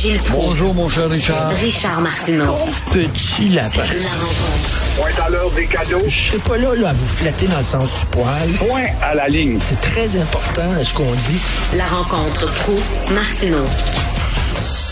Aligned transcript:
Gilles 0.00 0.18
Proulx. 0.18 0.46
Bonjour, 0.46 0.74
mon 0.74 0.88
cher 0.88 1.10
Richard. 1.10 1.50
Richard 1.56 2.00
Martineau. 2.00 2.54
Petit 2.92 3.48
lapin. 3.48 3.82
La 3.82 4.10
rencontre. 4.10 4.82
Point 4.96 5.24
à 5.26 5.28
l'heure 5.28 5.50
des 5.50 5.66
cadeaux. 5.66 6.04
Je 6.06 6.16
serai 6.16 6.38
pas 6.38 6.56
là, 6.56 6.76
là 6.76 6.90
à 6.90 6.92
vous 6.92 7.04
flatter 7.04 7.48
dans 7.48 7.58
le 7.58 7.64
sens 7.64 7.98
du 7.98 8.06
poil. 8.06 8.48
Point 8.58 8.86
à 9.02 9.16
la 9.16 9.26
ligne. 9.26 9.58
C'est 9.58 9.80
très 9.80 10.16
important 10.16 10.62
ce 10.84 10.94
qu'on 10.94 11.10
dit. 11.10 11.42
La 11.76 11.84
rencontre 11.86 12.46
pro 12.60 12.78
martineau 13.12 13.64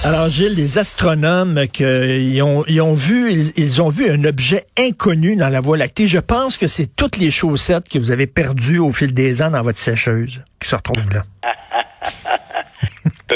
Alors 0.03 0.29
Gilles, 0.29 0.57
les 0.57 0.77
astronomes 0.77 1.69
que, 1.73 2.19
ils, 2.19 2.43
ont, 2.43 2.65
ils 2.67 2.81
ont 2.81 2.95
vu 2.95 3.33
ils, 3.33 3.53
ils, 3.57 3.81
ont 3.81 3.91
vu 3.91 4.11
un 4.11 4.25
objet 4.25 4.67
inconnu 4.77 5.37
dans 5.37 5.49
la 5.49 5.61
Voie 5.61 5.77
lactée. 5.77 6.09
Je 6.09 6.19
pense 6.19 6.57
que 6.57 6.67
c'est 6.67 6.97
toutes 6.97 7.19
les 7.19 7.31
chaussettes 7.31 7.89
que 7.89 8.01
vous 8.01 8.11
avez 8.11 8.27
perdues 8.27 8.81
au 8.81 8.93
fil 8.93 9.15
des 9.15 9.41
ans 9.41 9.53
dans 9.53 9.63
votre 9.63 9.79
sécheuse 9.79 10.41
qui 10.61 10.69
se 10.69 10.75
retrouvent 10.75 11.13
là. 11.13 11.23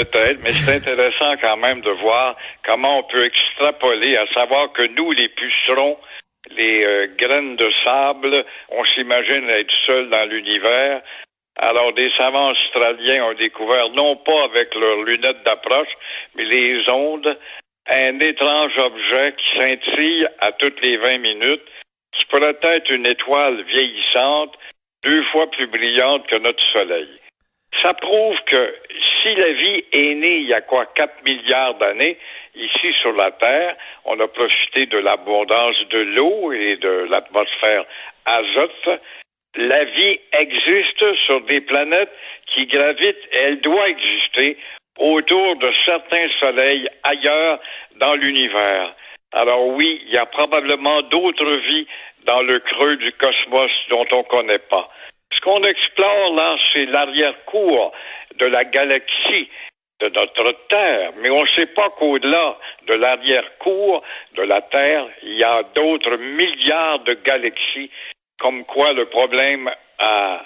Peut-être, 0.01 0.39
mais 0.41 0.51
c'est 0.51 0.77
intéressant 0.77 1.35
quand 1.43 1.57
même 1.57 1.81
de 1.81 1.91
voir 1.91 2.35
comment 2.65 2.99
on 2.99 3.03
peut 3.03 3.23
extrapoler, 3.23 4.17
à 4.17 4.25
savoir 4.33 4.71
que 4.73 4.81
nous, 4.87 5.11
les 5.11 5.29
pucerons, 5.29 5.95
les 6.49 6.83
euh, 6.83 7.07
graines 7.19 7.55
de 7.55 7.69
sable, 7.85 8.43
on 8.69 8.83
s'imagine 8.83 9.47
être 9.47 9.73
seuls 9.85 10.09
dans 10.09 10.25
l'univers. 10.25 11.03
Alors, 11.55 11.93
des 11.93 12.09
savants 12.17 12.49
australiens 12.49 13.25
ont 13.25 13.35
découvert, 13.35 13.89
non 13.89 14.15
pas 14.15 14.45
avec 14.45 14.73
leurs 14.73 15.03
lunettes 15.03 15.43
d'approche, 15.45 15.93
mais 16.33 16.45
les 16.45 16.89
ondes, 16.89 17.37
un 17.87 18.19
étrange 18.19 18.77
objet 18.79 19.35
qui 19.37 19.59
scintille 19.59 20.27
à 20.39 20.51
toutes 20.53 20.81
les 20.81 20.97
20 20.97 21.19
minutes, 21.19 21.67
qui 22.13 22.25
pourrait 22.25 22.57
être 22.63 22.91
une 22.91 23.05
étoile 23.05 23.61
vieillissante, 23.65 24.57
deux 25.03 25.23
fois 25.25 25.45
plus 25.51 25.67
brillante 25.67 26.25
que 26.25 26.37
notre 26.37 26.63
Soleil. 26.73 27.07
Ça 27.83 27.93
prouve 27.93 28.37
que 28.47 28.75
si 29.21 29.35
la 29.35 29.51
vie 29.51 29.83
est 29.91 30.15
née 30.15 30.37
il 30.37 30.49
y 30.49 30.53
a 30.53 30.61
quoi, 30.61 30.85
4 30.95 31.23
milliards 31.25 31.75
d'années, 31.75 32.17
ici 32.55 32.93
sur 33.01 33.13
la 33.13 33.31
Terre, 33.31 33.75
on 34.05 34.19
a 34.19 34.27
profité 34.27 34.85
de 34.85 34.97
l'abondance 34.97 35.77
de 35.91 36.01
l'eau 36.15 36.51
et 36.51 36.75
de 36.77 37.07
l'atmosphère 37.09 37.85
azote. 38.25 39.01
La 39.55 39.83
vie 39.83 40.19
existe 40.39 41.15
sur 41.25 41.41
des 41.41 41.61
planètes 41.61 42.11
qui 42.53 42.65
gravitent, 42.67 43.27
et 43.33 43.37
elle 43.37 43.61
doit 43.61 43.89
exister 43.89 44.57
autour 44.97 45.55
de 45.57 45.69
certains 45.85 46.27
soleils 46.39 46.87
ailleurs 47.03 47.59
dans 47.97 48.15
l'univers. 48.15 48.95
Alors 49.33 49.67
oui, 49.67 50.01
il 50.05 50.13
y 50.13 50.17
a 50.17 50.25
probablement 50.25 51.01
d'autres 51.03 51.59
vies 51.67 51.87
dans 52.25 52.41
le 52.41 52.59
creux 52.59 52.97
du 52.97 53.11
cosmos 53.13 53.71
dont 53.89 54.05
on 54.11 54.17
ne 54.17 54.23
connaît 54.23 54.59
pas. 54.59 54.89
Ce 55.33 55.39
qu'on 55.41 55.63
explore 55.63 56.35
là, 56.35 56.55
c'est 56.73 56.85
l'arrière-cour 56.85 57.93
de 58.39 58.45
la 58.45 58.63
galaxie 58.63 59.49
de 60.01 60.09
notre 60.09 60.67
Terre, 60.67 61.11
mais 61.21 61.29
on 61.29 61.43
ne 61.43 61.47
sait 61.55 61.67
pas 61.67 61.89
qu'au-delà 61.97 62.57
de 62.87 62.93
l'arrière-cour 62.93 64.01
de 64.35 64.41
la 64.43 64.61
Terre, 64.61 65.05
il 65.23 65.37
y 65.37 65.43
a 65.43 65.61
d'autres 65.75 66.17
milliards 66.17 66.99
de 67.03 67.13
galaxies, 67.23 67.91
comme 68.39 68.65
quoi 68.65 68.93
le 68.93 69.05
problème 69.05 69.69
à 69.99 70.41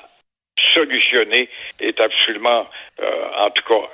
solutionner 0.74 1.50
est 1.80 2.00
absolument, 2.00 2.66
euh, 3.02 3.46
en 3.46 3.50
tout 3.50 3.64
cas, 3.68 3.88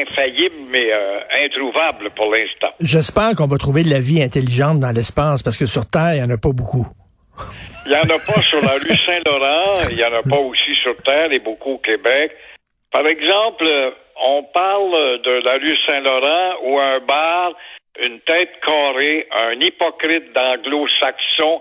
infaillible, 0.00 0.54
mais 0.70 0.92
euh, 0.92 1.20
introuvable 1.44 2.10
pour 2.16 2.32
l'instant. 2.32 2.70
J'espère 2.80 3.34
qu'on 3.36 3.46
va 3.46 3.58
trouver 3.58 3.82
de 3.82 3.90
la 3.90 4.00
vie 4.00 4.22
intelligente 4.22 4.80
dans 4.80 4.92
l'espace, 4.92 5.42
parce 5.42 5.56
que 5.56 5.66
sur 5.66 5.88
Terre, 5.88 6.14
il 6.14 6.22
n'y 6.22 6.32
en 6.32 6.34
a 6.34 6.38
pas 6.38 6.52
beaucoup. 6.52 6.86
Il 7.86 7.90
n'y 7.90 7.96
en 7.96 8.02
a 8.02 8.18
pas 8.18 8.40
sur 8.42 8.62
la 8.62 8.72
rue 8.72 8.96
Saint-Laurent, 9.04 9.88
il 9.90 9.96
n'y 9.96 10.04
en 10.04 10.12
a 10.12 10.22
pas 10.22 10.38
aussi 10.38 10.63
sur 10.84 10.96
Terre 11.02 11.32
et 11.32 11.40
beaucoup 11.40 11.72
au 11.72 11.78
Québec. 11.78 12.32
Par 12.92 13.06
exemple, 13.06 13.66
on 14.24 14.44
parle 14.44 15.20
de 15.22 15.44
la 15.44 15.54
rue 15.54 15.76
Saint-Laurent 15.86 16.56
où 16.62 16.78
un 16.78 17.00
bar, 17.00 17.52
une 18.00 18.20
tête 18.20 18.60
carrée, 18.64 19.26
un 19.32 19.58
hypocrite 19.60 20.32
d'anglo-saxon 20.32 21.60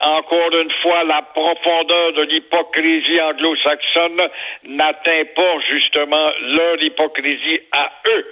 encore 0.00 0.50
une 0.54 0.70
fois, 0.82 1.04
la 1.04 1.20
profondeur 1.20 2.12
de 2.14 2.22
l'hypocrisie 2.22 3.20
anglo-saxonne 3.20 4.22
n'atteint 4.64 5.24
pas 5.36 5.58
justement 5.70 6.26
leur 6.40 6.82
hypocrisie 6.82 7.60
à 7.72 7.92
eux. 8.08 8.26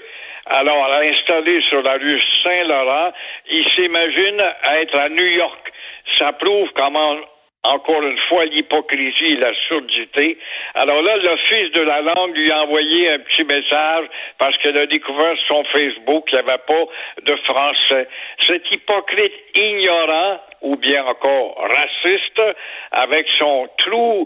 Alors, 0.47 0.91
installé 0.95 1.61
sur 1.69 1.83
la 1.83 1.99
rue 1.99 2.19
Saint-Laurent, 2.43 3.13
ils 3.51 3.69
s'imaginent 3.75 4.55
être 4.81 4.99
à 4.99 5.11
New 5.11 5.27
York. 5.27 5.73
Ça 6.17 6.33
prouve 6.33 6.71
comment 6.75 7.17
encore 7.69 8.03
une 8.03 8.19
fois, 8.29 8.47
l'hypocrisie 8.47 9.33
et 9.33 9.37
la 9.37 9.53
surdité. 9.69 10.39
Alors 10.75 11.03
là, 11.03 11.17
l'Office 11.17 11.71
de 11.73 11.83
la 11.83 12.01
langue 12.01 12.35
lui 12.35 12.51
a 12.51 12.63
envoyé 12.63 13.11
un 13.11 13.19
petit 13.19 13.45
message 13.45 14.07
parce 14.39 14.57
qu'elle 14.59 14.79
a 14.79 14.87
découvert 14.87 15.37
sur 15.47 15.57
son 15.57 15.65
Facebook 15.65 16.29
qu'il 16.29 16.39
n'y 16.39 16.45
avait 16.49 16.63
pas 16.67 16.85
de 17.23 17.37
français. 17.45 18.09
Cet 18.47 18.71
hypocrite 18.73 19.33
ignorant, 19.55 20.41
ou 20.63 20.77
bien 20.77 21.05
encore 21.05 21.59
raciste, 21.61 22.43
avec 22.93 23.27
son 23.39 23.69
True 23.79 24.25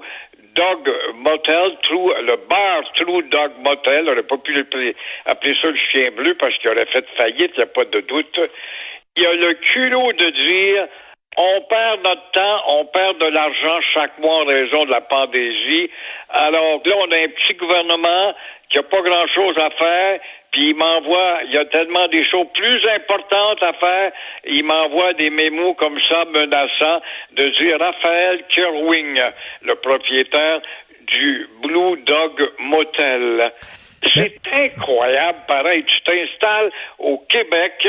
Dog 0.54 0.90
Motel, 1.14 1.78
true, 1.82 2.12
le 2.22 2.36
bar 2.48 2.82
True 2.94 3.22
Dog 3.24 3.52
Motel, 3.64 4.02
on 4.02 4.04
n'aurait 4.04 4.22
pas 4.22 4.36
pu 4.38 4.54
appeler 5.26 5.54
ça 5.60 5.70
le 5.70 5.78
chien 5.90 6.10
bleu 6.12 6.34
parce 6.34 6.56
qu'il 6.58 6.70
aurait 6.70 6.86
fait 6.92 7.06
faillite, 7.16 7.52
il 7.54 7.58
n'y 7.58 7.62
a 7.62 7.66
pas 7.66 7.84
de 7.84 8.00
doute. 8.00 8.40
Il 9.16 9.26
a 9.26 9.34
le 9.34 9.54
culot 9.54 10.12
de 10.12 10.30
dire 10.30 10.88
on 11.36 11.60
perd 11.62 12.02
notre 12.02 12.30
temps, 12.32 12.62
on 12.68 12.84
perd 12.86 13.18
de 13.18 13.26
l'argent 13.26 13.80
chaque 13.94 14.18
mois 14.18 14.42
en 14.42 14.44
raison 14.44 14.84
de 14.84 14.90
la 14.90 15.00
pandémie. 15.00 15.90
Alors 16.28 16.80
là, 16.84 16.94
on 16.98 17.10
a 17.10 17.16
un 17.16 17.28
petit 17.28 17.54
gouvernement 17.54 18.34
qui 18.68 18.76
n'a 18.76 18.82
pas 18.84 19.00
grand-chose 19.00 19.56
à 19.58 19.70
faire, 19.70 20.20
puis 20.50 20.70
il 20.70 20.74
m'envoie, 20.74 21.40
il 21.44 21.54
y 21.54 21.58
a 21.58 21.64
tellement 21.66 22.06
des 22.08 22.24
choses 22.28 22.46
plus 22.54 22.88
importantes 22.94 23.62
à 23.62 23.72
faire, 23.74 24.12
il 24.44 24.64
m'envoie 24.64 25.14
des 25.14 25.30
mémos 25.30 25.74
comme 25.78 25.98
ça 26.08 26.24
menaçants 26.26 27.00
de 27.32 27.44
dire 27.60 27.78
Raphaël 27.78 28.44
Kerwing, 28.48 29.22
le 29.62 29.74
propriétaire 29.76 30.60
du 31.06 31.48
Blue 31.62 31.96
Dog 32.04 32.50
Motel. 32.58 33.52
C'est 34.14 34.40
incroyable, 34.52 35.38
pareil. 35.46 35.84
Tu 35.84 36.02
t'installes 36.02 36.70
au 36.98 37.18
Québec, 37.28 37.88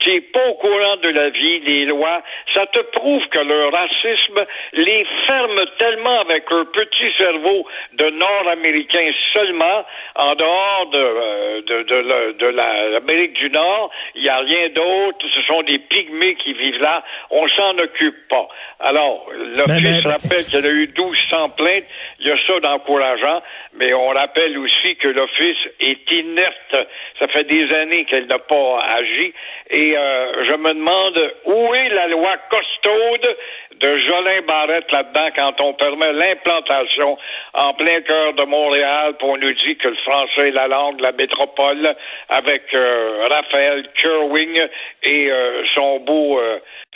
qui 0.00 0.14
n'est 0.14 0.20
pas 0.20 0.46
au 0.48 0.54
courant 0.54 0.96
de 1.02 1.08
la 1.08 1.30
vie, 1.30 1.60
des 1.60 1.84
lois, 1.86 2.22
ça 2.54 2.66
te 2.66 2.80
prouve 2.92 3.22
que 3.28 3.40
le 3.40 3.68
racisme 3.68 4.44
les 4.74 5.04
ferme 5.26 5.60
tellement 5.78 6.20
avec 6.20 6.48
leur 6.50 6.70
petit 6.70 7.12
cerveau 7.16 7.66
de 7.94 8.10
Nord-Américains 8.10 9.10
seulement, 9.34 9.84
en 10.14 10.34
dehors 10.34 10.86
de, 10.92 10.98
euh, 10.98 11.62
de, 11.62 11.82
de, 11.82 12.32
de 12.38 12.46
l'Amérique 12.46 13.32
du 13.34 13.50
Nord, 13.50 13.90
il 14.14 14.22
n'y 14.22 14.28
a 14.28 14.38
rien 14.38 14.68
d'autre, 14.68 15.18
ce 15.34 15.42
sont 15.52 15.62
des 15.62 15.78
pygmées 15.78 16.36
qui 16.36 16.52
vivent 16.52 16.80
là, 16.80 17.02
on 17.30 17.48
s'en 17.48 17.76
occupe 17.78 18.28
pas. 18.28 18.48
Alors, 18.80 19.26
l'Office 19.56 20.04
rappelle 20.04 20.44
qu'il 20.44 20.64
y 20.64 20.68
a 20.68 20.70
eu 20.70 20.92
1200 20.96 21.50
plaintes, 21.56 21.84
il 22.20 22.28
y 22.28 22.30
a 22.30 22.36
ça 22.46 22.60
d'encourageant, 22.60 23.42
mais 23.74 23.92
on 23.94 24.08
rappelle 24.08 24.56
aussi 24.58 24.96
que 24.96 25.08
l'Office 25.08 25.68
est 25.80 26.10
inerte, 26.12 26.88
ça 27.18 27.28
fait 27.28 27.44
des 27.44 27.74
années 27.74 28.04
qu'elle 28.06 28.26
n'a 28.26 28.38
pas 28.38 28.78
agi, 28.78 29.32
et 29.70 29.96
euh, 29.96 30.44
je 30.44 30.52
me 30.52 30.72
demande 30.72 31.34
où 31.44 31.74
est 31.74 31.88
la 31.90 32.08
loi 32.08 32.36
costaude 32.50 33.36
de 33.80 33.98
Jolin 33.98 34.42
Barrette 34.46 34.90
là-dedans 34.92 35.28
quand 35.36 35.60
on 35.60 35.74
permet 35.74 36.12
l'implantation 36.12 37.16
en 37.54 37.74
plein 37.74 38.00
cœur 38.02 38.34
de 38.34 38.44
Montréal, 38.44 39.14
pour 39.18 39.30
on 39.30 39.36
nous 39.36 39.52
dit 39.52 39.76
que 39.76 39.88
le 39.88 39.96
français 40.04 40.48
est 40.48 40.52
la 40.52 40.68
langue 40.68 40.98
de 40.98 41.02
la 41.02 41.12
métropole 41.12 41.94
avec 42.28 42.62
euh, 42.74 43.26
Raphaël 43.30 43.88
Kerwing 44.00 44.60
et 45.02 45.30
euh, 45.30 45.62
son 45.74 46.00
beau 46.00 46.40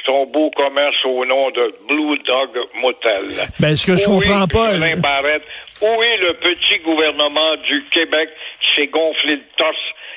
son 0.04 0.26
beau 0.26 0.50
commerce 0.50 0.96
au 1.04 1.24
nom 1.24 1.50
de 1.50 1.74
Blue 1.88 2.18
Dog 2.24 2.50
Motel. 2.74 3.24
Ben, 3.60 3.76
ce 3.76 3.86
que 3.86 3.96
je 3.96 4.08
où 4.08 4.20
comprends 4.20 4.46
pas. 4.46 4.72
Jolin 4.72 4.96
Barrette, 4.96 5.44
où 5.80 6.02
est 6.02 6.16
le 6.18 6.34
petit 6.34 6.78
gouvernement 6.84 7.56
du 7.68 7.84
Québec 7.90 8.30
qui 8.60 8.82
s'est 8.82 8.88
gonflé 8.88 9.36
le 9.36 9.42
torse 9.56 9.76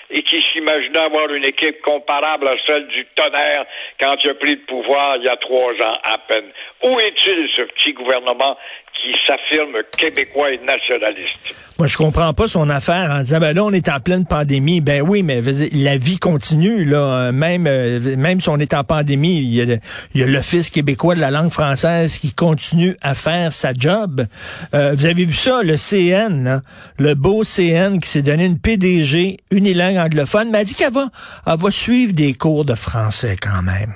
et 0.10 0.22
qui 0.24 0.42
s'imaginait 0.52 1.00
avoir 1.00 1.34
une 1.34 1.46
équipe 1.46 1.82
comparable 1.82 2.48
à 2.48 2.56
celle 2.66 2.88
du 2.88 3.06
tonnerre 3.16 3.66
quand 4.00 4.16
il 4.24 4.30
a 4.30 4.36
pris 4.36 4.56
le 4.56 4.66
pouvoir 4.66 5.18
il 5.18 5.24
y 5.24 5.30
a 5.30 5.38
trois 5.38 5.74
ans 5.74 5.98
à 6.04 6.18
peine. 6.18 6.52
Où 6.84 7.00
est-il, 7.00 7.50
ce 7.56 7.62
petit 7.64 7.94
gouvernement 7.94 8.58
qui 9.02 9.12
s'affirme 9.28 9.74
québécois 9.98 10.52
et 10.52 10.60
nationaliste. 10.60 11.56
Moi, 11.78 11.88
je 11.88 11.98
comprends 11.98 12.34
pas 12.34 12.48
son 12.48 12.70
affaire 12.70 13.12
en 13.12 13.20
disant, 13.20 13.40
ben 13.40 13.54
là, 13.54 13.64
on 13.64 13.72
est 13.72 13.90
en 13.90 14.00
pleine 14.00 14.26
pandémie. 14.26 14.80
Ben 14.80 15.02
oui, 15.02 15.24
mais 15.24 15.42
la 15.74 15.98
vie 15.98 16.18
continue, 16.18 16.86
là. 16.86 17.32
Même, 17.34 17.68
euh, 17.68 18.16
même 18.16 18.40
si 18.40 18.48
on 18.48 18.58
est 18.58 18.74
en 18.74 18.86
pandémie, 18.86 19.40
il 19.40 19.54
y 19.54 20.24
a, 20.24 20.26
l'Office 20.26 20.70
québécois 20.70 21.16
de 21.16 21.20
la 21.20 21.32
langue 21.32 21.52
française 21.52 22.18
qui 22.18 22.34
continue 22.34 22.96
à 23.02 23.14
faire 23.14 23.52
sa 23.52 23.74
job. 23.74 24.26
Euh, 24.74 24.94
vous 24.94 25.06
avez 25.06 25.26
vu 25.26 25.34
ça, 25.34 25.62
le 25.64 25.76
CN, 25.76 26.48
hein? 26.48 26.62
le 26.98 27.14
beau 27.14 27.44
CN 27.44 28.00
qui 28.00 28.08
s'est 28.08 28.22
donné 28.22 28.46
une 28.46 28.60
PDG 28.60 29.38
unilingue 29.52 29.98
anglophone, 29.98 30.52
m'a 30.52 30.64
dit 30.64 30.76
qu'elle 30.76 30.94
va, 30.94 31.08
elle 31.46 31.60
va 31.60 31.72
suivre 31.72 32.14
des 32.14 32.34
cours 32.34 32.64
de 32.64 32.76
français 32.76 33.36
quand 33.42 33.62
même. 33.62 33.94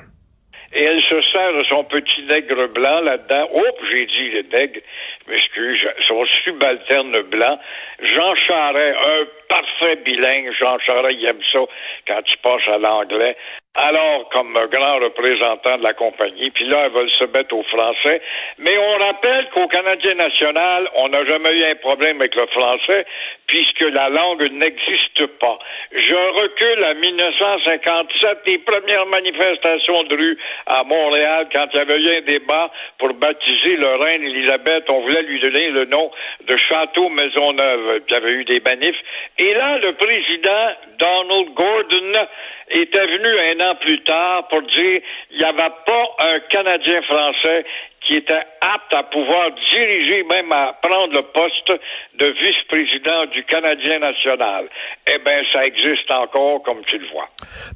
Et 0.73 0.83
elle 0.83 1.01
se 1.01 1.21
sert 1.21 1.53
de 1.53 1.63
son 1.63 1.83
petit 1.83 2.21
nègre 2.27 2.67
blanc 2.67 3.01
là-dedans. 3.01 3.49
Oups, 3.53 3.89
j'ai 3.91 4.05
dit 4.05 4.29
le 4.29 4.41
nègre, 4.53 4.79
m'excuse, 5.27 5.78
son 6.07 6.25
subalterne 6.43 7.21
blanc. 7.23 7.59
Jean 8.01 8.35
Charest, 8.35 8.97
un 9.05 9.25
parfait 9.47 9.95
bilingue. 9.97 10.51
Jean 10.59 10.77
Charest, 10.79 11.15
il 11.19 11.27
aime 11.27 11.41
ça 11.51 11.59
quand 12.07 12.21
tu 12.23 12.37
passes 12.37 12.67
à 12.67 12.77
l'anglais 12.77 13.35
alors 13.75 14.27
comme 14.29 14.53
grand 14.71 14.99
représentant 14.99 15.77
de 15.77 15.83
la 15.83 15.93
compagnie. 15.93 16.49
Puis 16.51 16.65
là, 16.65 16.83
elles 16.85 16.91
veulent 16.91 17.09
se 17.11 17.25
mettre 17.25 17.55
au 17.55 17.63
français. 17.63 18.21
Mais 18.57 18.77
on 18.77 18.97
rappelle 18.97 19.47
qu'au 19.53 19.67
Canadien 19.67 20.15
national, 20.15 20.89
on 20.95 21.09
n'a 21.09 21.23
jamais 21.25 21.51
eu 21.51 21.63
un 21.63 21.75
problème 21.75 22.19
avec 22.19 22.35
le 22.35 22.47
français 22.47 23.05
puisque 23.47 23.81
la 23.81 24.09
langue 24.09 24.51
n'existe 24.51 25.25
pas. 25.39 25.57
Je 25.91 26.41
recule 26.41 26.83
à 26.83 26.93
1957, 26.93 28.39
les 28.47 28.57
premières 28.59 29.05
manifestations 29.05 30.03
de 30.03 30.15
rue 30.15 30.37
à 30.65 30.83
Montréal, 30.83 31.47
quand 31.51 31.67
il 31.73 31.77
y 31.77 31.79
avait 31.79 31.99
eu 31.99 32.17
un 32.17 32.21
débat 32.21 32.71
pour 32.97 33.13
baptiser 33.13 33.77
le 33.77 33.95
reine 33.95 34.23
Élisabeth, 34.23 34.89
on 34.89 35.01
voulait 35.01 35.23
lui 35.23 35.39
donner 35.39 35.69
le 35.69 35.78
nom 35.85 36.11
de 36.47 36.57
Château 36.57 37.09
Maisonneuve. 37.09 38.01
Il 38.07 38.13
y 38.13 38.15
avait 38.15 38.31
eu 38.31 38.45
des 38.45 38.59
manifs. 38.59 38.99
Et 39.37 39.53
là, 39.53 39.77
le 39.77 39.93
président 39.93 40.69
Donald 40.97 41.53
Gordon 41.53 42.27
était 42.71 43.05
venu 43.05 43.27
un 43.27 43.71
an 43.71 43.75
plus 43.81 44.01
tard 44.03 44.47
pour 44.49 44.61
dire 44.61 45.01
il 45.31 45.37
n'y 45.37 45.43
avait 45.43 45.73
pas 45.85 46.05
un 46.19 46.39
Canadien 46.49 47.01
français 47.03 47.65
qui 48.07 48.15
était 48.15 48.41
apte 48.61 48.93
à 48.93 49.03
pouvoir 49.03 49.51
diriger, 49.71 50.23
même 50.23 50.51
à 50.51 50.73
prendre 50.81 51.13
le 51.13 51.21
poste 51.21 51.79
de 52.17 52.25
vice-président 52.25 53.25
du 53.31 53.43
Canadien 53.45 53.99
national. 53.99 54.65
Eh 55.07 55.19
bien, 55.23 55.37
ça 55.53 55.65
existe 55.65 56.09
encore, 56.11 56.63
comme 56.63 56.81
tu 56.89 56.97
le 56.97 57.07
vois. 57.11 57.29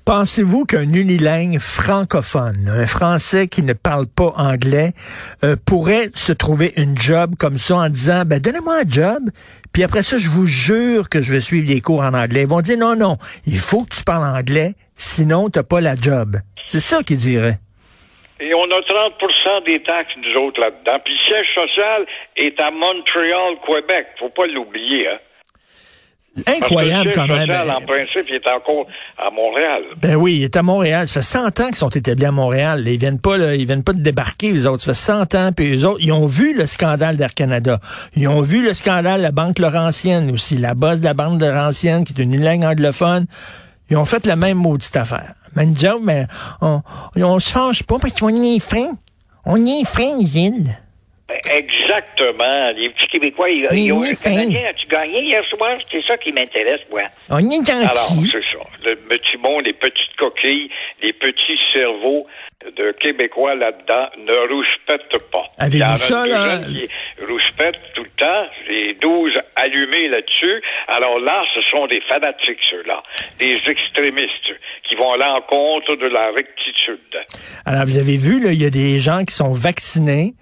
Pensez-vous 0.05 0.65
qu'un 0.65 0.91
unilingue 0.93 1.59
francophone, 1.59 2.67
un 2.69 2.85
Français 2.85 3.47
qui 3.47 3.63
ne 3.63 3.73
parle 3.73 4.05
pas 4.07 4.33
anglais, 4.37 4.91
euh, 5.43 5.55
pourrait 5.67 6.09
se 6.15 6.31
trouver 6.31 6.73
une 6.77 6.97
job 6.97 7.35
comme 7.37 7.57
ça 7.57 7.75
en 7.75 7.89
disant, 7.89 8.23
ben, 8.25 8.39
donnez-moi 8.39 8.75
un 8.85 8.89
job, 8.89 9.29
puis 9.73 9.83
après 9.83 10.03
ça, 10.03 10.17
je 10.17 10.29
vous 10.29 10.45
jure 10.45 11.09
que 11.09 11.19
je 11.21 11.33
vais 11.33 11.41
suivre 11.41 11.67
des 11.67 11.81
cours 11.81 12.01
en 12.01 12.13
anglais. 12.13 12.41
Ils 12.41 12.47
vont 12.47 12.61
dire, 12.61 12.77
non, 12.77 12.95
non, 12.95 13.17
il 13.47 13.57
faut 13.57 13.83
que 13.83 13.95
tu 13.95 14.03
parles 14.03 14.23
anglais, 14.23 14.73
sinon 14.95 15.49
t'as 15.49 15.63
pas 15.63 15.81
la 15.81 15.95
job. 15.95 16.37
C'est 16.67 16.79
ça 16.79 17.01
qu'ils 17.03 17.17
diraient. 17.17 17.57
Et 18.39 18.53
on 18.55 18.63
a 18.63 18.81
30% 18.81 19.65
des 19.65 19.81
taxes, 19.83 20.11
nous 20.17 20.41
autres, 20.41 20.59
là-dedans. 20.59 20.99
Puis 21.03 21.13
le 21.13 21.23
siège 21.25 21.47
social 21.55 22.05
est 22.35 22.59
à 22.59 22.71
Montréal, 22.71 23.55
Québec. 23.65 24.07
Faut 24.19 24.29
pas 24.29 24.47
l'oublier, 24.47 25.07
hein. 25.07 25.19
Incroyable 26.47 27.11
quand 27.13 27.27
même. 27.27 27.47
Social, 27.47 27.69
en 27.69 27.81
principe, 27.81 28.25
il 28.29 28.35
est 28.35 28.47
encore 28.47 28.87
à 29.17 29.29
Montréal. 29.29 29.83
Ben 30.01 30.15
oui, 30.15 30.37
il 30.37 30.43
est 30.43 30.55
à 30.55 30.63
Montréal. 30.63 31.07
Ça 31.07 31.21
fait 31.21 31.27
100 31.27 31.59
ans 31.59 31.65
qu'ils 31.67 31.75
sont 31.75 31.89
établis 31.89 32.25
à 32.25 32.31
Montréal. 32.31 32.83
Ils 32.87 32.97
viennent 32.97 33.19
pas, 33.19 33.37
là, 33.37 33.53
ils 33.53 33.67
viennent 33.67 33.83
pas 33.83 33.93
de 33.93 34.01
débarquer, 34.01 34.51
les 34.51 34.65
autres. 34.65 34.81
Ça 34.81 34.93
fait 34.93 34.99
100 34.99 35.35
ans, 35.35 35.51
puis 35.55 35.69
les 35.69 35.85
autres, 35.85 35.99
ils 36.01 36.11
ont 36.11 36.25
vu 36.25 36.55
le 36.55 36.65
scandale 36.65 37.17
d'Air 37.17 37.35
Canada. 37.35 37.79
Ils 38.15 38.27
ont 38.27 38.41
vu 38.41 38.63
le 38.63 38.73
scandale 38.73 39.19
de 39.19 39.23
la 39.23 39.31
Banque 39.31 39.59
Laurentienne 39.59 40.31
aussi, 40.31 40.57
la 40.57 40.73
bosse 40.73 41.01
de 41.01 41.05
la 41.05 41.13
Banque 41.13 41.39
Laurentienne, 41.39 42.03
qui 42.03 42.13
est 42.13 42.23
une 42.23 42.43
langue 42.43 42.63
anglophone. 42.63 43.27
Ils 43.91 43.97
ont 43.97 44.05
fait 44.05 44.25
la 44.25 44.35
même 44.35 44.57
maudite 44.57 44.95
affaire. 44.97 45.33
Mais 45.55 46.25
on, 46.61 46.81
on 47.15 47.39
se 47.39 47.51
fâche 47.51 47.83
pas 47.83 47.99
parce 47.99 48.19
qu'on 48.19 48.29
y 48.29 48.55
est 48.55 48.59
fin. 48.59 48.93
On 49.45 49.63
y 49.63 49.81
est 49.81 49.85
fin, 49.85 50.19
Gilles. 50.25 50.77
Exactement. 51.51 52.71
Les 52.75 52.89
petits 52.89 53.07
Québécois, 53.07 53.49
ils, 53.49 53.67
ils 53.73 53.91
ont 53.91 54.03
un 54.03 54.13
Canadien, 54.13 54.69
as-tu 54.69 54.87
gagné 54.87 55.21
hier 55.23 55.43
soir? 55.49 55.71
C'est 55.91 56.03
ça 56.03 56.17
qui 56.17 56.31
m'intéresse, 56.31 56.81
moi. 56.89 57.03
On 57.29 57.39
est 57.39 57.57
gentil. 57.57 57.71
Alors, 57.71 58.11
c'est 58.31 58.43
ça. 58.43 58.63
Le 58.85 58.95
petit 58.95 59.37
monde, 59.37 59.65
les 59.65 59.73
petites 59.73 60.15
coquilles, 60.17 60.69
les 61.01 61.13
petits 61.13 61.59
cerveaux 61.73 62.25
de 62.75 62.91
Québécois 62.99 63.55
là-dedans 63.55 64.09
ne 64.17 64.53
rouspètent 64.53 65.31
pas. 65.31 65.45
Avez-vous 65.59 65.97
ça, 65.97 66.25
là? 66.25 66.59
Qui 66.59 66.87
rouspètent 67.27 67.79
tout 67.95 68.03
le 68.03 68.09
temps, 68.17 68.45
les 68.69 68.95
12 69.01 69.31
allumés 69.55 70.07
là-dessus. 70.09 70.61
Alors 70.87 71.19
là, 71.19 71.43
ce 71.53 71.61
sont 71.69 71.87
des 71.87 72.01
fanatiques, 72.07 72.59
ceux-là. 72.69 73.03
Des 73.39 73.59
extrémistes 73.67 74.53
qui 74.87 74.95
vont 74.95 75.11
à 75.13 75.17
l'encontre 75.17 75.95
de 75.95 76.07
la 76.07 76.31
rectitude. 76.31 76.99
Alors, 77.65 77.85
vous 77.85 77.97
avez 77.97 78.17
vu, 78.17 78.41
là, 78.43 78.51
il 78.51 78.61
y 78.61 78.65
a 78.65 78.69
des 78.69 78.99
gens 78.99 79.23
qui 79.25 79.33
sont 79.33 79.51
vaccinés, 79.51 80.33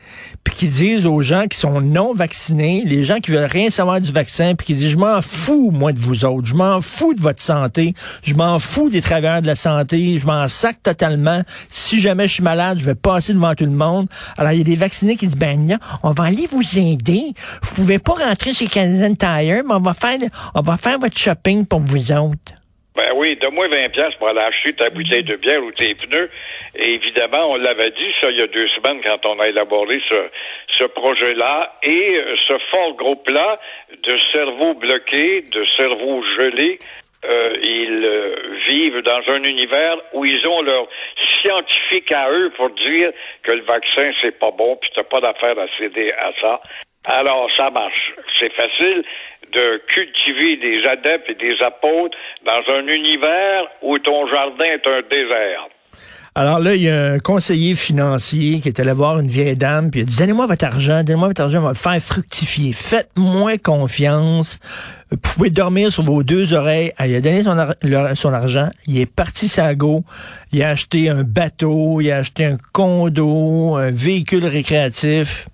puis 0.43 0.55
qui 0.55 0.67
disent 0.67 1.05
aux 1.05 1.21
gens 1.21 1.47
qui 1.47 1.57
sont 1.57 1.81
non 1.81 2.13
vaccinés, 2.13 2.83
les 2.85 3.03
gens 3.03 3.19
qui 3.19 3.31
veulent 3.31 3.49
rien 3.51 3.69
savoir 3.69 4.01
du 4.01 4.11
vaccin, 4.11 4.55
puis 4.55 4.67
qui 4.67 4.73
disent, 4.73 4.91
je 4.91 4.97
m'en 4.97 5.21
fous, 5.21 5.71
moi, 5.71 5.91
de 5.91 5.99
vous 5.99 6.25
autres, 6.25 6.47
je 6.47 6.55
m'en 6.55 6.81
fous 6.81 7.13
de 7.13 7.21
votre 7.21 7.41
santé, 7.41 7.93
je 8.23 8.33
m'en 8.33 8.59
fous 8.59 8.89
des 8.89 9.01
travailleurs 9.01 9.41
de 9.41 9.47
la 9.47 9.55
santé, 9.55 10.17
je 10.17 10.25
m'en 10.25 10.47
sac 10.47 10.81
totalement. 10.83 11.41
Si 11.69 11.99
jamais 12.11 12.27
je 12.27 12.33
suis 12.33 12.43
malade, 12.43 12.77
je 12.79 12.85
vais 12.85 12.95
passer 12.95 13.33
devant 13.33 13.55
tout 13.55 13.63
le 13.63 13.71
monde. 13.71 14.07
Alors, 14.37 14.51
il 14.51 14.57
y 14.57 14.61
a 14.61 14.65
des 14.65 14.75
vaccinés 14.75 15.15
qui 15.15 15.27
disent, 15.27 15.37
ben 15.37 15.57
non, 15.65 15.77
on 16.03 16.11
va 16.11 16.25
aller 16.25 16.45
vous 16.51 16.77
aider. 16.77 17.31
Vous 17.63 17.75
pouvez 17.75 17.99
pas 17.99 18.13
rentrer 18.13 18.53
chez 18.53 18.67
Canadian 18.67 19.15
Tire, 19.15 19.63
mais 19.65 19.75
on 19.75 19.79
va 19.79 19.93
faire, 19.93 20.19
on 20.53 20.61
va 20.61 20.75
faire 20.75 20.99
votre 20.99 21.17
shopping 21.17 21.65
pour 21.65 21.79
vous 21.79 22.11
autres. 22.11 22.51
Ben 22.93 23.11
oui, 23.15 23.37
donne-moi 23.41 23.69
20 23.69 23.89
pièces 23.93 24.13
pour 24.19 24.27
aller 24.27 24.41
acheter 24.41 24.73
ta 24.73 24.89
bouteille 24.89 25.23
de 25.23 25.37
bière 25.37 25.63
ou 25.63 25.71
tes 25.71 25.95
pneus. 25.95 26.29
Et 26.75 26.95
évidemment, 26.95 27.51
on 27.51 27.55
l'avait 27.55 27.91
dit 27.91 28.11
ça 28.19 28.29
il 28.29 28.37
y 28.37 28.41
a 28.41 28.47
deux 28.47 28.67
semaines 28.75 28.99
quand 29.05 29.25
on 29.25 29.39
a 29.39 29.47
élaboré 29.47 30.01
ce, 30.09 30.17
ce 30.77 30.83
projet-là. 30.83 31.79
Et 31.83 32.19
euh, 32.19 32.35
ce 32.49 32.53
fort 32.69 32.93
groupe-là 32.97 33.59
de 34.03 34.17
cerveaux 34.33 34.73
bloqués, 34.73 35.41
de 35.41 35.65
cerveaux 35.77 36.21
gelés, 36.35 36.79
euh, 37.23 37.55
ils 37.61 38.05
euh, 38.05 38.35
vivent 38.67 39.01
dans 39.01 39.21
un 39.27 39.43
univers 39.43 39.97
où 40.13 40.25
ils 40.25 40.47
ont 40.47 40.61
leur 40.61 40.87
scientifique 41.41 42.11
à 42.11 42.31
eux 42.31 42.51
pour 42.57 42.69
dire 42.71 43.11
que 43.43 43.51
le 43.51 43.61
vaccin 43.63 44.11
c'est 44.21 44.39
pas 44.39 44.51
bon 44.51 44.75
puis 44.77 44.89
t'as 44.95 45.03
pas 45.03 45.19
d'affaire 45.19 45.57
à 45.59 45.67
céder 45.77 46.11
à 46.13 46.31
ça. 46.41 46.61
Alors 47.05 47.49
ça 47.57 47.69
marche. 47.69 48.13
C'est 48.39 48.53
facile 48.53 49.03
de 49.51 49.81
cultiver 49.87 50.57
des 50.57 50.87
adeptes 50.87 51.29
et 51.29 51.35
des 51.35 51.61
apôtres 51.61 52.17
dans 52.43 52.61
un 52.73 52.87
univers 52.87 53.67
où 53.81 53.97
ton 53.99 54.27
jardin 54.27 54.65
est 54.65 54.87
un 54.87 55.01
désert. 55.01 55.67
Alors 56.33 56.59
là, 56.59 56.75
il 56.75 56.83
y 56.83 56.89
a 56.89 56.95
un 56.95 57.19
conseiller 57.19 57.75
financier 57.75 58.61
qui 58.61 58.69
est 58.69 58.79
allé 58.79 58.93
voir 58.93 59.19
une 59.19 59.27
vieille 59.27 59.57
dame, 59.57 59.91
puis 59.91 59.99
il 59.99 60.03
a 60.03 60.05
dit, 60.05 60.17
donnez-moi 60.17 60.47
votre 60.47 60.63
argent, 60.63 61.03
donnez-moi 61.03 61.27
votre 61.27 61.41
argent, 61.41 61.59
on 61.59 61.63
va 61.63 61.71
le 61.71 61.75
faire 61.75 62.01
fructifier. 62.01 62.71
Faites-moi 62.71 63.57
confiance. 63.57 64.57
Vous 65.11 65.17
pouvez 65.17 65.49
dormir 65.49 65.91
sur 65.91 66.03
vos 66.03 66.23
deux 66.23 66.53
oreilles. 66.53 66.93
Ah, 66.97 67.07
il 67.07 67.15
a 67.15 67.19
donné 67.19 67.43
son, 67.43 68.31
argent. 68.33 68.69
Il 68.87 69.01
est 69.01 69.13
parti 69.13 69.51
go. 69.75 70.05
Il 70.53 70.63
a 70.63 70.69
acheté 70.69 71.09
un 71.09 71.23
bateau, 71.23 71.99
il 71.99 72.09
a 72.09 72.19
acheté 72.19 72.45
un 72.45 72.57
condo, 72.71 73.75
un 73.75 73.91
véhicule 73.91 74.45
récréatif. 74.45 75.47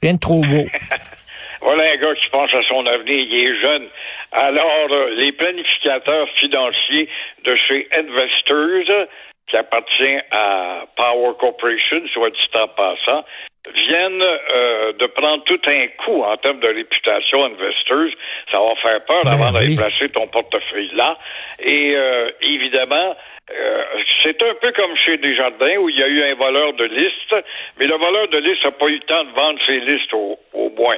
Rien 0.00 0.14
de 0.14 0.20
trop 0.20 0.42
beau. 0.42 0.64
voilà 1.60 1.82
un 1.90 1.96
gars 1.96 2.14
qui 2.14 2.30
pense 2.30 2.54
à 2.54 2.62
son 2.68 2.86
avenir. 2.86 3.18
Il 3.18 3.34
est 3.34 3.60
jeune. 3.60 3.88
Alors, 4.30 4.86
euh, 4.92 5.10
les 5.16 5.32
planificateurs 5.32 6.28
financiers 6.36 7.08
de 7.44 7.56
chez 7.68 7.88
Investors, 7.98 9.08
qui 9.48 9.56
appartient 9.56 10.18
à 10.30 10.84
Power 10.96 11.32
Corporation, 11.38 12.00
soit 12.12 12.30
dit 12.30 12.58
en 12.58 12.68
passant, 12.68 13.24
viennent 13.72 14.22
euh, 14.22 14.92
de 14.92 15.06
prendre 15.06 15.42
tout 15.44 15.60
un 15.66 15.86
coup 16.04 16.22
en 16.22 16.36
termes 16.36 16.60
de 16.60 16.68
réputation 16.68 17.44
investors. 17.44 18.10
Ça 18.52 18.58
va 18.60 18.74
faire 18.82 19.04
peur 19.04 19.22
ben 19.24 19.32
avant 19.32 19.52
d'aller 19.52 19.74
placer 19.74 20.08
ton 20.10 20.26
portefeuille 20.26 20.90
là. 20.94 21.16
Et 21.60 21.94
euh, 21.96 22.30
évidemment, 22.42 23.16
euh, 23.50 23.84
c'est 24.22 24.42
un 24.42 24.54
peu 24.60 24.72
comme 24.72 24.96
chez 24.96 25.16
Desjardins 25.16 25.76
où 25.78 25.88
il 25.88 25.98
y 25.98 26.02
a 26.02 26.08
eu 26.08 26.22
un 26.22 26.34
voleur 26.34 26.74
de 26.74 26.84
liste, 26.86 27.34
mais 27.78 27.86
le 27.86 27.96
voleur 27.96 28.28
de 28.28 28.38
liste 28.38 28.64
n'a 28.64 28.70
pas 28.72 28.86
eu 28.86 28.94
le 28.94 29.00
temps 29.00 29.24
de 29.24 29.32
vendre 29.32 29.58
ses 29.66 29.80
listes 29.80 30.12
au, 30.12 30.38
au 30.52 30.70
moins. 30.70 30.96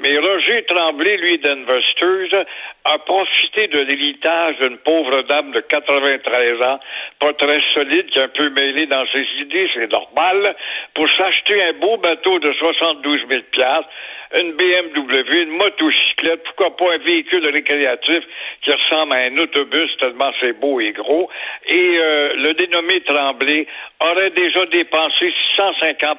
Mais 0.00 0.16
Roger 0.16 0.64
Tremblay, 0.64 1.16
lui, 1.16 1.38
d'Investors, 1.38 2.44
a 2.84 2.98
profité 2.98 3.66
de 3.66 3.80
l'héritage 3.80 4.58
d'une 4.60 4.78
pauvre 4.78 5.22
dame 5.22 5.50
de 5.50 5.60
93 5.60 6.62
ans, 6.62 6.80
pas 7.18 7.32
très 7.34 7.60
solide, 7.74 8.06
qui 8.06 8.18
est 8.18 8.22
un 8.22 8.28
peu 8.28 8.48
mêlée 8.50 8.86
dans 8.86 9.04
ses 9.12 9.26
idées, 9.40 9.68
c'est 9.74 9.90
normal, 9.90 10.54
pour 10.94 11.08
s'acheter 11.10 11.62
un 11.62 11.72
beau 11.74 11.96
bateau 11.96 12.38
de 12.38 12.52
72 12.52 13.18
000 13.28 13.42
une 14.36 14.52
BMW, 14.52 15.42
une 15.42 15.56
motocyclette, 15.56 16.44
pourquoi 16.44 16.76
pas 16.76 16.94
un 16.94 16.98
véhicule 16.98 17.48
récréatif 17.48 18.22
qui 18.62 18.72
ressemble 18.72 19.14
à 19.14 19.20
un 19.20 19.38
autobus 19.38 19.88
tellement 19.98 20.30
c'est 20.40 20.52
beau 20.52 20.80
et 20.80 20.92
gros. 20.92 21.30
Et 21.66 21.98
euh, 21.98 22.34
le 22.36 22.52
dénommé 22.52 23.00
Tremblay 23.02 23.66
aurait 24.00 24.30
déjà 24.30 24.66
dépensé 24.66 25.32
650 25.56 26.18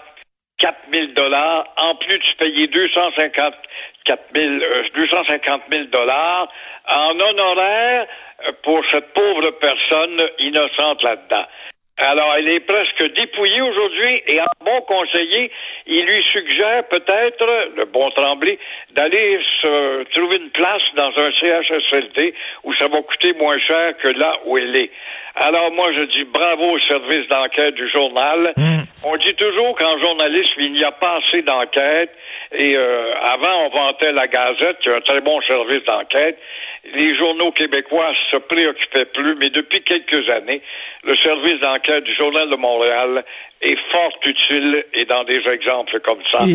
4 0.59 0.75
000 0.93 1.07
dollars. 1.15 1.65
En 1.77 1.95
plus, 1.95 2.19
tu 2.19 2.35
payais 2.35 2.67
254 2.67 4.19
000, 4.35 4.51
euh, 4.53 4.83
250 4.95 5.61
000 5.71 5.85
dollars 5.85 6.47
en 6.87 7.19
honoraire 7.19 8.07
pour 8.63 8.83
cette 8.89 9.13
pauvre 9.13 9.51
personne 9.51 10.21
innocente 10.39 11.03
là-dedans. 11.03 11.45
Alors, 11.99 12.33
elle 12.37 12.47
est 12.47 12.61
presque 12.61 13.13
dépouillée 13.13 13.61
aujourd'hui 13.61 14.23
et 14.27 14.39
en 14.39 14.45
bon 14.63 14.81
conseiller, 14.81 15.51
il 15.85 16.05
lui 16.05 16.23
suggère 16.31 16.85
peut-être, 16.87 17.45
le 17.75 17.85
bon 17.85 18.09
Tremblay, 18.11 18.57
d'aller 18.91 19.39
se 19.61 20.03
trouver 20.13 20.37
une 20.37 20.49
place 20.51 20.81
dans 20.95 21.11
un 21.17 21.31
CHSLD 21.41 22.33
où 22.63 22.73
ça 22.75 22.87
va 22.87 23.01
coûter 23.01 23.33
moins 23.33 23.59
cher 23.59 23.97
que 23.97 24.07
là 24.09 24.33
où 24.45 24.57
elle 24.57 24.75
est. 24.77 24.91
Alors 25.35 25.71
moi, 25.71 25.87
je 25.95 26.03
dis 26.03 26.23
bravo 26.23 26.71
au 26.71 26.79
service 26.79 27.27
d'enquête 27.27 27.75
du 27.75 27.89
journal. 27.89 28.53
Mm. 28.55 28.79
On 29.03 29.15
dit 29.15 29.33
toujours 29.35 29.75
qu'en 29.77 29.97
journalisme, 29.99 30.59
il 30.59 30.73
n'y 30.73 30.83
a 30.83 30.91
pas 30.91 31.19
assez 31.19 31.41
d'enquête. 31.41 32.11
Et 32.57 32.75
euh, 32.75 33.13
avant, 33.21 33.65
on 33.65 33.69
vantait 33.69 34.11
la 34.11 34.27
Gazette, 34.27 34.79
qui 34.79 34.89
a 34.89 34.95
un 34.95 35.01
très 35.01 35.21
bon 35.21 35.39
service 35.41 35.83
d'enquête. 35.85 36.37
Les 36.95 37.15
journaux 37.17 37.51
québécois 37.51 38.11
se 38.31 38.37
préoccupaient 38.37 39.05
plus, 39.13 39.35
mais 39.35 39.49
depuis 39.49 39.81
quelques 39.81 40.29
années, 40.29 40.61
le 41.03 41.15
service 41.17 41.59
d'enquête 41.61 42.03
du 42.03 42.15
Journal 42.15 42.49
de 42.49 42.55
Montréal 42.55 43.23
est 43.61 43.77
fort 43.91 44.11
utile 44.25 44.85
et 44.93 45.05
dans 45.05 45.23
des 45.25 45.41
exemples 45.51 45.99
comme 46.05 46.19
ça, 46.31 46.45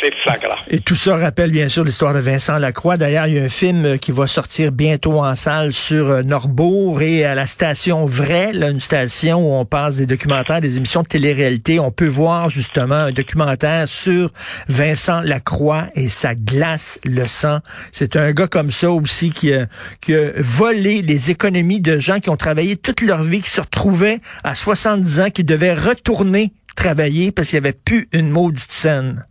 c'est 0.00 0.14
flagrant. 0.22 0.56
Et 0.70 0.80
tout 0.80 0.94
ça 0.94 1.16
rappelle 1.16 1.50
bien 1.50 1.68
sûr 1.68 1.84
l'histoire 1.84 2.14
de 2.14 2.20
Vincent 2.20 2.58
Lacroix. 2.58 2.96
D'ailleurs, 2.96 3.26
il 3.26 3.34
y 3.34 3.38
a 3.38 3.42
un 3.42 3.50
film 3.50 3.84
euh, 3.84 3.96
qui 3.98 4.12
va 4.12 4.26
sortir 4.26 4.72
bientôt 4.72 5.22
en 5.22 5.34
salle 5.34 5.72
sur 5.72 6.08
euh, 6.08 6.22
Norbourg 6.22 7.02
et 7.02 7.24
à 7.24 7.34
la 7.34 7.46
station 7.46 8.06
Vrai, 8.06 8.52
là, 8.54 8.70
une 8.70 8.80
station 8.80 9.38
où 9.38 9.54
on 9.54 9.66
passe 9.66 9.96
des 9.96 10.06
documentaires, 10.06 10.62
des 10.62 10.78
émissions 10.78 11.02
de 11.02 11.08
télé-réalité. 11.08 11.80
On 11.80 11.90
peut 11.90 12.08
voir 12.08 12.48
justement 12.48 12.94
un 12.94 13.12
documentaire 13.12 13.88
sur 13.88 14.30
Vincent 14.68 15.20
Lacroix 15.20 15.88
et 15.94 16.08
ça 16.08 16.34
glace 16.34 16.98
le 17.04 17.26
sang. 17.26 17.58
C'est 17.92 18.16
un 18.16 18.32
gars 18.32 18.48
comme 18.48 18.70
ça 18.70 18.90
aussi 18.90 19.30
qui 19.30 19.52
a, 19.52 19.66
qui 20.00 20.14
a 20.14 20.30
volé 20.36 21.02
les 21.02 21.30
économies 21.30 21.80
de 21.80 21.98
gens 21.98 22.20
qui 22.20 22.30
ont 22.30 22.36
travaillé 22.36 22.76
toute 22.76 23.00
leur 23.00 23.22
vie, 23.22 23.40
qui 23.40 23.50
se 23.50 23.60
retrouvaient 23.60 24.18
à 24.42 24.54
70 24.54 25.20
ans, 25.20 25.30
qui 25.30 25.44
devaient 25.44 25.74
retourner 25.74 26.52
travailler 26.76 27.32
parce 27.32 27.50
qu'il 27.50 27.60
n'y 27.60 27.66
avait 27.66 27.78
plus 27.84 28.08
une 28.12 28.30
maudite 28.30 28.72
scène. 28.72 29.24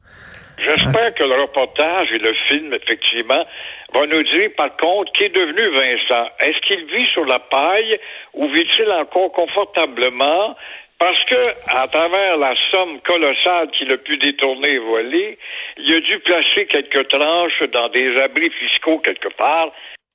J'espère 0.58 1.14
que 1.16 1.24
le 1.24 1.42
reportage 1.42 2.08
et 2.14 2.20
le 2.20 2.34
film, 2.48 2.74
effectivement, 2.74 3.46
vont 3.94 4.08
nous 4.08 4.24
dire, 4.24 4.50
par 4.56 4.76
contre, 4.78 5.12
qui 5.12 5.26
est 5.26 5.36
devenu 5.36 5.76
Vincent. 5.76 6.30
Est-ce 6.40 6.60
qu'il 6.68 6.86
vit 6.86 7.06
sur 7.12 7.26
la 7.26 7.40
paille 7.40 7.98
ou 8.34 8.48
vit-il 8.50 8.90
encore 8.92 9.32
confortablement? 9.34 10.56
Parce 11.00 11.22
que, 11.26 11.36
à 11.68 11.88
travers 11.88 12.38
la 12.38 12.54
somme 12.72 13.02
colossale 13.02 13.72
qu'il 13.72 13.92
a 13.92 13.98
pu 13.98 14.18
détourner 14.18 14.70
et 14.70 14.80
voler, 14.80 15.38
il 15.78 15.94
a 15.94 16.00
dû 16.00 16.20
placer 16.20 16.66
quelques 16.68 17.10
tranches 17.10 17.64
dans 17.74 17.90
des 17.90 18.16
abris 18.22 18.52
fiscaux 18.52 19.00
quelque 19.00 19.36
part 19.36 19.72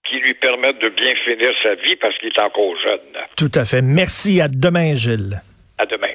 qui 0.09 0.19
lui 0.21 0.35
permettent 0.35 0.81
de 0.81 0.89
bien 0.89 1.13
finir 1.25 1.51
sa 1.63 1.75
vie 1.75 1.97
parce 1.97 2.17
qu'il 2.19 2.29
est 2.29 2.41
encore 2.41 2.75
jeune. 2.83 3.23
Tout 3.37 3.53
à 3.55 3.65
fait. 3.65 3.83
Merci. 3.83 4.41
À 4.41 4.49
demain, 4.49 4.95
Gilles. 4.95 5.41
À 5.79 5.87
demain. 5.87 6.15